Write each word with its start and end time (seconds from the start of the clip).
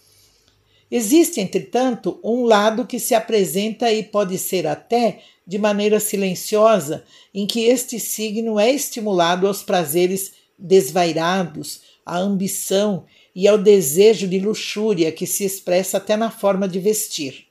Existe, 0.90 1.40
entretanto, 1.40 2.20
um 2.24 2.44
lado 2.44 2.86
que 2.86 3.00
se 3.00 3.14
apresenta 3.14 3.92
e 3.92 4.04
pode 4.04 4.38
ser 4.38 4.66
até 4.68 5.22
de 5.46 5.58
maneira 5.58 6.00
silenciosa, 6.00 7.04
em 7.34 7.46
que 7.46 7.66
este 7.66 8.00
signo 8.00 8.60
é 8.60 8.72
estimulado 8.72 9.48
aos 9.48 9.62
prazeres 9.62 10.34
desvairados, 10.58 11.82
à 12.06 12.18
ambição 12.18 13.06
e 13.36 13.48
ao 13.48 13.58
desejo 13.58 14.28
de 14.28 14.40
luxúria 14.40 15.12
que 15.12 15.28
se 15.28 15.44
expressa 15.44 15.98
até 15.98 16.16
na 16.16 16.32
forma 16.32 16.68
de 16.68 16.80
vestir, 16.80 17.46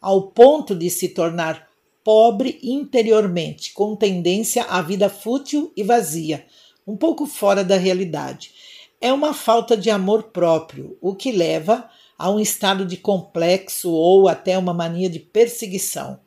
ao 0.00 0.22
ponto 0.22 0.74
de 0.74 0.88
se 0.88 1.08
tornar 1.08 1.65
pobre 2.06 2.60
interiormente, 2.62 3.72
com 3.72 3.96
tendência 3.96 4.62
à 4.62 4.80
vida 4.80 5.08
fútil 5.08 5.72
e 5.76 5.82
vazia, 5.82 6.46
um 6.86 6.96
pouco 6.96 7.26
fora 7.26 7.64
da 7.64 7.76
realidade. 7.76 8.52
É 9.00 9.12
uma 9.12 9.34
falta 9.34 9.76
de 9.76 9.90
amor 9.90 10.22
próprio, 10.22 10.96
o 11.00 11.16
que 11.16 11.32
leva 11.32 11.90
a 12.16 12.30
um 12.30 12.38
estado 12.38 12.86
de 12.86 12.96
complexo 12.96 13.90
ou 13.90 14.28
até 14.28 14.56
uma 14.56 14.72
mania 14.72 15.10
de 15.10 15.18
perseguição 15.18 16.20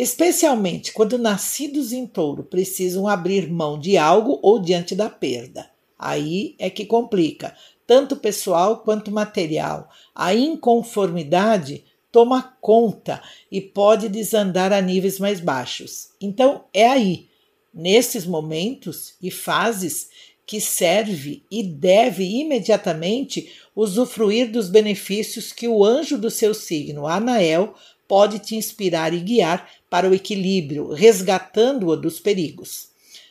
especialmente 0.00 0.94
quando 0.94 1.18
nascidos 1.18 1.92
em 1.92 2.06
touro 2.06 2.42
precisam 2.42 3.06
abrir 3.06 3.50
mão 3.50 3.78
de 3.78 3.98
algo 3.98 4.38
ou 4.42 4.58
diante 4.58 4.94
da 4.94 5.10
perda. 5.10 5.68
Aí 5.98 6.54
é 6.58 6.70
que 6.70 6.86
complica, 6.86 7.54
tanto 7.86 8.16
pessoal 8.16 8.78
quanto 8.78 9.10
material. 9.10 9.90
A 10.14 10.34
inconformidade 10.34 11.84
toma 12.12 12.56
conta 12.60 13.22
e 13.50 13.60
pode 13.60 14.08
desandar 14.08 14.72
a 14.72 14.80
níveis 14.80 15.18
mais 15.18 15.40
baixos. 15.40 16.10
Então 16.20 16.64
é 16.72 16.86
aí, 16.86 17.28
nesses 17.72 18.26
momentos 18.26 19.14
e 19.22 19.30
fases, 19.30 20.08
que 20.50 20.60
serve 20.60 21.44
e 21.48 21.62
deve 21.62 22.24
imediatamente 22.24 23.52
usufruir 23.74 24.50
dos 24.50 24.68
benefícios 24.68 25.52
que 25.52 25.68
o 25.68 25.84
anjo 25.84 26.18
do 26.18 26.28
seu 26.28 26.52
signo, 26.52 27.06
Anael, 27.06 27.74
pode 28.08 28.40
te 28.40 28.56
inspirar 28.56 29.14
e 29.14 29.20
guiar 29.20 29.70
para 29.88 30.10
o 30.10 30.12
equilíbrio, 30.12 30.88
resgatando-o 30.88 31.96
dos 31.96 32.18
perigos. 32.18 32.88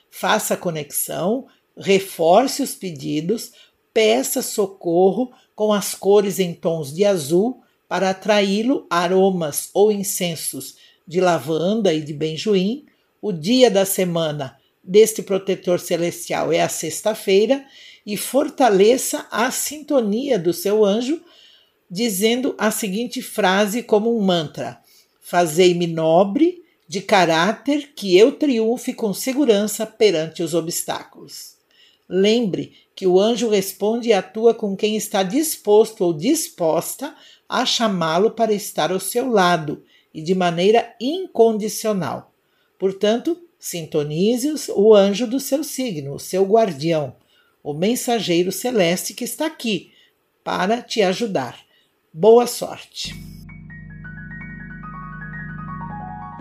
Faça 0.10 0.56
conexão, 0.56 1.46
reforce 1.78 2.64
os 2.64 2.74
pedidos, 2.74 3.52
peça 3.94 4.42
socorro 4.42 5.30
com 5.54 5.74
as 5.74 5.94
cores 5.94 6.40
em 6.40 6.54
tons 6.54 6.94
de 6.94 7.04
azul 7.04 7.62
para 7.90 8.12
atraí-lo 8.12 8.86
aromas 8.88 9.72
ou 9.74 9.92
incensos 9.92 10.76
de 11.08 11.20
lavanda 11.20 11.92
e 11.92 12.00
de 12.00 12.14
benjoim. 12.14 12.86
O 13.20 13.34
dia 13.34 13.70
da 13.70 13.84
semana 13.84 14.58
deste 14.82 15.24
protetor 15.24 15.80
celestial 15.80 16.54
é 16.54 16.62
a 16.62 16.70
sexta-feira 16.70 17.66
e 18.06 18.16
fortaleça 18.16 19.28
a 19.32 19.50
sintonia 19.50 20.38
do 20.38 20.54
seu 20.54 20.86
anjo 20.86 21.20
dizendo 21.90 22.54
a 22.60 22.70
seguinte 22.70 23.22
frase 23.24 23.82
como 23.82 24.16
um 24.16 24.22
mantra: 24.22 24.80
Fazei-me 25.20 25.88
nobre, 25.88 26.64
de 26.88 27.02
caráter, 27.02 27.92
que 27.96 28.16
eu 28.16 28.34
triunfe 28.34 28.94
com 28.94 29.14
segurança 29.14 29.86
perante 29.86 30.44
os 30.44 30.54
obstáculos. 30.54 31.56
Lembre 32.08 32.74
que 33.00 33.08
o 33.08 33.18
anjo 33.18 33.48
responde 33.48 34.10
e 34.10 34.14
atua 34.14 34.54
com 34.54 34.76
quem 34.76 34.98
está 34.98 35.24
disposto 35.24 36.04
ou 36.04 36.12
disposta 36.12 37.16
a 37.48 37.66
chamá-lo 37.66 38.32
para 38.32 38.52
estar 38.52 38.92
ao 38.92 39.00
seu 39.00 39.32
lado 39.32 39.82
e 40.14 40.22
de 40.22 40.36
maneira 40.36 40.94
incondicional. 41.00 42.34
Portanto, 42.78 43.42
sintonize 43.58 44.52
o 44.76 44.94
anjo 44.94 45.26
do 45.26 45.40
seu 45.40 45.64
signo, 45.64 46.16
o 46.16 46.20
seu 46.20 46.44
guardião, 46.44 47.16
o 47.64 47.74
mensageiro 47.74 48.52
celeste 48.52 49.14
que 49.14 49.24
está 49.24 49.46
aqui 49.46 49.94
para 50.44 50.82
te 50.82 51.02
ajudar. 51.02 51.58
Boa 52.14 52.46
sorte! 52.46 53.16